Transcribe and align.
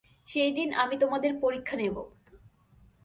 সেই 0.27 0.51
দিন 0.51 0.69
আমি 0.73 0.95
তোমাদের 0.97 1.31
পরীক্ষা 1.41 1.75
নেব। 1.77 1.95